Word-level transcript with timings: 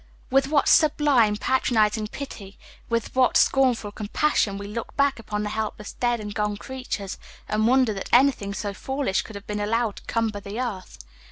With 0.31 0.47
what 0.47 0.67
sublime, 0.67 1.35
patronizing 1.37 2.07
pity, 2.07 2.57
with 2.89 3.15
what 3.15 3.37
scornful 3.37 3.91
compassion, 3.91 4.57
we 4.57 4.65
look 4.67 4.97
back 4.97 5.19
upon 5.19 5.43
the 5.43 5.49
helpless 5.51 5.93
dead 5.93 6.19
and 6.19 6.33
gone 6.33 6.57
creatures, 6.57 7.19
and 7.47 7.67
wonder 7.67 7.93
that 7.93 8.09
anything 8.11 8.55
so 8.55 8.73
foolish 8.73 9.21
could 9.21 9.35
have 9.35 9.45
been 9.45 9.59
allowed 9.59 9.97
to 9.97 10.03
cumber 10.07 10.39
the 10.39 10.59
earth! 10.59 10.97